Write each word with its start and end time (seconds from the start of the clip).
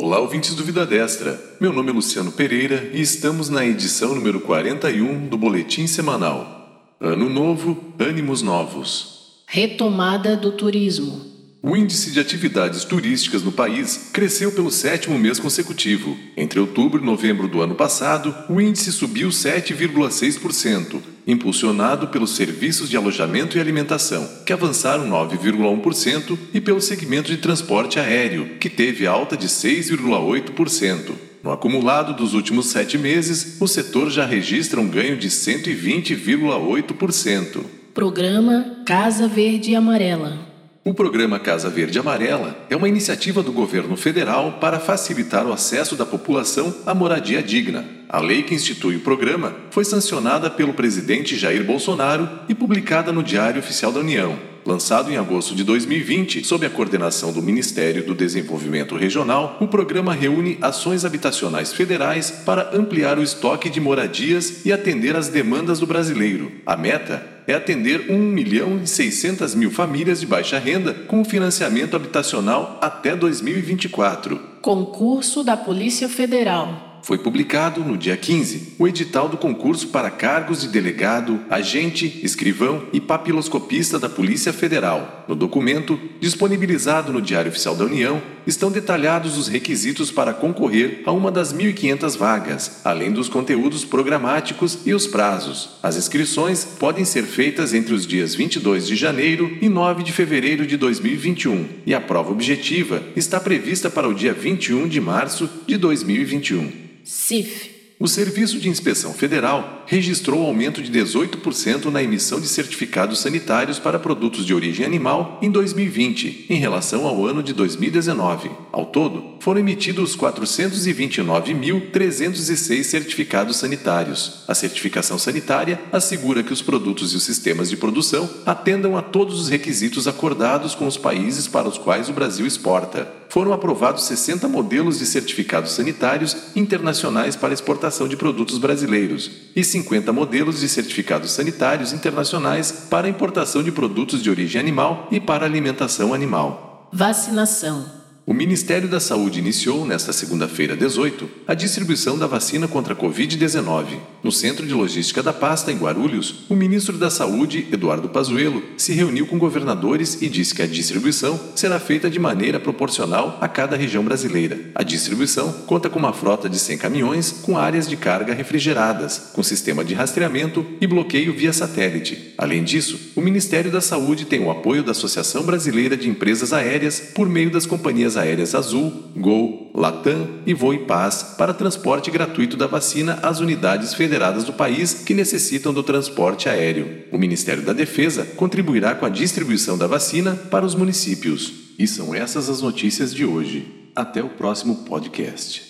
Olá, 0.00 0.20
ouvintes 0.20 0.54
do 0.54 0.62
Vida 0.62 0.86
Destra. 0.86 1.42
Meu 1.60 1.72
nome 1.72 1.90
é 1.90 1.92
Luciano 1.92 2.30
Pereira 2.30 2.88
e 2.94 3.00
estamos 3.00 3.48
na 3.48 3.66
edição 3.66 4.14
número 4.14 4.38
41 4.38 5.26
do 5.26 5.36
Boletim 5.36 5.88
Semanal. 5.88 6.86
Ano 7.00 7.28
novo, 7.28 7.92
ânimos 7.98 8.40
novos. 8.40 9.42
Retomada 9.44 10.36
do 10.36 10.52
turismo. 10.52 11.37
O 11.60 11.76
índice 11.76 12.12
de 12.12 12.20
atividades 12.20 12.84
turísticas 12.84 13.42
no 13.42 13.50
país 13.50 14.10
cresceu 14.12 14.52
pelo 14.52 14.70
sétimo 14.70 15.18
mês 15.18 15.40
consecutivo. 15.40 16.16
Entre 16.36 16.60
outubro 16.60 17.02
e 17.02 17.04
novembro 17.04 17.48
do 17.48 17.60
ano 17.60 17.74
passado, 17.74 18.32
o 18.48 18.60
índice 18.60 18.92
subiu 18.92 19.30
7,6%, 19.30 21.00
impulsionado 21.26 22.06
pelos 22.08 22.36
serviços 22.36 22.88
de 22.88 22.96
alojamento 22.96 23.58
e 23.58 23.60
alimentação, 23.60 24.24
que 24.46 24.52
avançaram 24.52 25.10
9,1%, 25.10 26.38
e 26.54 26.60
pelo 26.60 26.80
segmento 26.80 27.28
de 27.28 27.38
transporte 27.38 27.98
aéreo, 27.98 28.50
que 28.60 28.70
teve 28.70 29.04
alta 29.04 29.36
de 29.36 29.48
6,8%. 29.48 31.12
No 31.42 31.50
acumulado 31.50 32.14
dos 32.14 32.34
últimos 32.34 32.66
sete 32.66 32.96
meses, 32.96 33.60
o 33.60 33.66
setor 33.66 34.10
já 34.10 34.24
registra 34.24 34.80
um 34.80 34.88
ganho 34.88 35.16
de 35.16 35.28
120,8%. 35.28 37.64
Programa 37.92 38.84
Casa 38.86 39.26
Verde 39.26 39.72
e 39.72 39.74
Amarela. 39.74 40.46
O 40.84 40.94
programa 40.94 41.38
Casa 41.38 41.68
Verde 41.68 41.98
Amarela 41.98 42.56
é 42.70 42.76
uma 42.76 42.88
iniciativa 42.88 43.42
do 43.42 43.52
governo 43.52 43.96
federal 43.96 44.52
para 44.60 44.80
facilitar 44.80 45.46
o 45.46 45.52
acesso 45.52 45.96
da 45.96 46.06
população 46.06 46.74
à 46.86 46.94
moradia 46.94 47.42
digna. 47.42 47.84
A 48.08 48.20
lei 48.20 48.42
que 48.42 48.54
institui 48.54 48.96
o 48.96 49.00
programa 49.00 49.54
foi 49.70 49.84
sancionada 49.84 50.48
pelo 50.48 50.72
presidente 50.72 51.36
Jair 51.36 51.62
Bolsonaro 51.62 52.26
e 52.48 52.54
publicada 52.54 53.12
no 53.12 53.22
Diário 53.22 53.60
Oficial 53.60 53.92
da 53.92 54.00
União. 54.00 54.38
Lançado 54.64 55.10
em 55.10 55.16
agosto 55.16 55.54
de 55.54 55.64
2020, 55.64 56.44
sob 56.44 56.64
a 56.64 56.70
coordenação 56.70 57.32
do 57.32 57.42
Ministério 57.42 58.04
do 58.04 58.14
Desenvolvimento 58.14 58.96
Regional, 58.96 59.58
o 59.60 59.66
programa 59.66 60.14
reúne 60.14 60.58
ações 60.60 61.04
habitacionais 61.04 61.72
federais 61.72 62.30
para 62.30 62.76
ampliar 62.76 63.18
o 63.18 63.22
estoque 63.22 63.68
de 63.68 63.80
moradias 63.80 64.64
e 64.64 64.72
atender 64.72 65.16
às 65.16 65.28
demandas 65.28 65.80
do 65.80 65.86
brasileiro. 65.86 66.52
A 66.64 66.76
meta 66.76 67.37
é 67.48 67.54
atender 67.54 68.10
1 68.10 68.18
milhão 68.18 68.78
e 68.82 68.86
600 68.86 69.54
mil 69.54 69.70
famílias 69.70 70.20
de 70.20 70.26
baixa 70.26 70.58
renda 70.58 70.92
com 70.92 71.24
financiamento 71.24 71.96
habitacional 71.96 72.78
até 72.82 73.16
2024. 73.16 74.38
Concurso 74.60 75.42
da 75.42 75.56
Polícia 75.56 76.10
Federal. 76.10 76.87
Foi 77.02 77.18
publicado 77.18 77.82
no 77.82 77.96
dia 77.96 78.16
15 78.16 78.74
o 78.78 78.86
edital 78.86 79.28
do 79.28 79.36
concurso 79.36 79.88
para 79.88 80.10
cargos 80.10 80.60
de 80.60 80.68
delegado, 80.68 81.40
agente, 81.48 82.20
escrivão 82.22 82.84
e 82.92 83.00
papiloscopista 83.00 83.98
da 83.98 84.08
Polícia 84.08 84.52
Federal. 84.52 85.24
No 85.28 85.34
documento, 85.34 85.98
disponibilizado 86.20 87.12
no 87.12 87.20
Diário 87.20 87.50
Oficial 87.50 87.74
da 87.74 87.84
União, 87.84 88.20
estão 88.46 88.70
detalhados 88.70 89.36
os 89.36 89.46
requisitos 89.46 90.10
para 90.10 90.32
concorrer 90.32 91.02
a 91.04 91.12
uma 91.12 91.30
das 91.30 91.52
1.500 91.52 92.16
vagas, 92.16 92.80
além 92.84 93.12
dos 93.12 93.28
conteúdos 93.28 93.84
programáticos 93.84 94.78
e 94.86 94.94
os 94.94 95.06
prazos. 95.06 95.78
As 95.82 95.96
inscrições 95.96 96.64
podem 96.64 97.04
ser 97.04 97.24
feitas 97.24 97.74
entre 97.74 97.92
os 97.92 98.06
dias 98.06 98.34
22 98.34 98.86
de 98.86 98.96
janeiro 98.96 99.56
e 99.60 99.68
9 99.68 100.02
de 100.02 100.12
fevereiro 100.12 100.66
de 100.66 100.76
2021, 100.76 101.66
e 101.86 101.94
a 101.94 102.00
prova 102.00 102.32
objetiva 102.32 103.02
está 103.14 103.38
prevista 103.38 103.90
para 103.90 104.08
o 104.08 104.14
dia 104.14 104.32
21 104.32 104.88
de 104.88 105.00
março 105.00 105.48
de 105.66 105.76
2021. 105.76 106.88
CIF. 107.08 107.70
O 107.98 108.06
Serviço 108.06 108.60
de 108.60 108.68
Inspeção 108.68 109.14
Federal 109.14 109.82
registrou 109.86 110.44
aumento 110.44 110.82
de 110.82 110.92
18% 110.92 111.86
na 111.86 112.02
emissão 112.02 112.38
de 112.38 112.46
certificados 112.46 113.20
sanitários 113.20 113.78
para 113.78 113.98
produtos 113.98 114.44
de 114.44 114.52
origem 114.52 114.84
animal 114.84 115.38
em 115.40 115.50
2020, 115.50 116.46
em 116.50 116.56
relação 116.56 117.06
ao 117.06 117.24
ano 117.26 117.42
de 117.42 117.54
2019. 117.54 118.50
Ao 118.78 118.86
todo, 118.86 119.34
foram 119.40 119.58
emitidos 119.58 120.16
429.306 120.16 122.84
certificados 122.84 123.56
sanitários. 123.56 124.44
A 124.46 124.54
certificação 124.54 125.18
sanitária 125.18 125.80
assegura 125.90 126.44
que 126.44 126.52
os 126.52 126.62
produtos 126.62 127.12
e 127.12 127.16
os 127.16 127.24
sistemas 127.24 127.68
de 127.68 127.76
produção 127.76 128.30
atendam 128.46 128.96
a 128.96 129.02
todos 129.02 129.40
os 129.40 129.48
requisitos 129.48 130.06
acordados 130.06 130.76
com 130.76 130.86
os 130.86 130.96
países 130.96 131.48
para 131.48 131.66
os 131.66 131.76
quais 131.76 132.08
o 132.08 132.12
Brasil 132.12 132.46
exporta. 132.46 133.12
Foram 133.28 133.52
aprovados 133.52 134.04
60 134.04 134.46
modelos 134.46 135.00
de 135.00 135.06
certificados 135.06 135.72
sanitários 135.72 136.36
internacionais 136.54 137.34
para 137.34 137.52
exportação 137.52 138.06
de 138.06 138.16
produtos 138.16 138.58
brasileiros 138.58 139.28
e 139.56 139.64
50 139.64 140.12
modelos 140.12 140.60
de 140.60 140.68
certificados 140.68 141.32
sanitários 141.32 141.92
internacionais 141.92 142.70
para 142.88 143.08
importação 143.08 143.60
de 143.60 143.72
produtos 143.72 144.22
de 144.22 144.30
origem 144.30 144.60
animal 144.60 145.08
e 145.10 145.18
para 145.18 145.44
alimentação 145.44 146.14
animal. 146.14 146.88
Vacinação. 146.92 147.97
O 148.28 148.34
Ministério 148.34 148.86
da 148.86 149.00
Saúde 149.00 149.38
iniciou, 149.38 149.86
nesta 149.86 150.12
segunda-feira 150.12 150.76
18, 150.76 151.30
a 151.46 151.54
distribuição 151.54 152.18
da 152.18 152.26
vacina 152.26 152.68
contra 152.68 152.92
a 152.92 152.96
Covid-19. 152.96 153.86
No 154.28 154.32
Centro 154.32 154.66
de 154.66 154.74
Logística 154.74 155.22
da 155.22 155.32
Pasta, 155.32 155.72
em 155.72 155.78
Guarulhos, 155.78 156.44
o 156.50 156.54
ministro 156.54 156.98
da 156.98 157.08
Saúde, 157.08 157.66
Eduardo 157.72 158.10
Pazuello, 158.10 158.62
se 158.76 158.92
reuniu 158.92 159.26
com 159.26 159.38
governadores 159.38 160.20
e 160.20 160.28
disse 160.28 160.54
que 160.54 160.60
a 160.60 160.66
distribuição 160.66 161.40
será 161.56 161.80
feita 161.80 162.10
de 162.10 162.18
maneira 162.18 162.60
proporcional 162.60 163.38
a 163.40 163.48
cada 163.48 163.74
região 163.74 164.04
brasileira. 164.04 164.70
A 164.74 164.82
distribuição 164.82 165.50
conta 165.66 165.88
com 165.88 165.98
uma 165.98 166.12
frota 166.12 166.46
de 166.46 166.58
100 166.58 166.76
caminhões 166.76 167.32
com 167.40 167.56
áreas 167.56 167.88
de 167.88 167.96
carga 167.96 168.34
refrigeradas, 168.34 169.30
com 169.32 169.42
sistema 169.42 169.82
de 169.82 169.94
rastreamento 169.94 170.62
e 170.78 170.86
bloqueio 170.86 171.34
via 171.34 171.54
satélite. 171.54 172.34
Além 172.36 172.62
disso, 172.62 173.12
o 173.16 173.22
Ministério 173.22 173.70
da 173.70 173.80
Saúde 173.80 174.26
tem 174.26 174.44
o 174.44 174.50
apoio 174.50 174.82
da 174.82 174.90
Associação 174.90 175.42
Brasileira 175.42 175.96
de 175.96 176.06
Empresas 176.06 176.52
Aéreas 176.52 177.00
por 177.00 177.30
meio 177.30 177.50
das 177.50 177.64
companhias 177.64 178.14
aéreas 178.18 178.54
Azul, 178.54 178.92
Gol, 179.16 179.67
Latam 179.78 180.40
e 180.44 180.52
Voo 180.52 180.76
Paz 180.86 181.22
para 181.38 181.54
transporte 181.54 182.10
gratuito 182.10 182.56
da 182.56 182.66
vacina 182.66 183.20
às 183.22 183.38
unidades 183.38 183.94
federadas 183.94 184.42
do 184.42 184.52
país 184.52 184.92
que 184.92 185.14
necessitam 185.14 185.72
do 185.72 185.84
transporte 185.84 186.48
aéreo. 186.48 187.04
O 187.12 187.18
Ministério 187.18 187.62
da 187.62 187.72
Defesa 187.72 188.24
contribuirá 188.24 188.96
com 188.96 189.06
a 189.06 189.08
distribuição 189.08 189.78
da 189.78 189.86
vacina 189.86 190.34
para 190.50 190.66
os 190.66 190.74
municípios. 190.74 191.52
E 191.78 191.86
são 191.86 192.12
essas 192.12 192.50
as 192.50 192.60
notícias 192.60 193.14
de 193.14 193.24
hoje. 193.24 193.72
Até 193.94 194.20
o 194.20 194.30
próximo 194.30 194.84
podcast. 194.84 195.67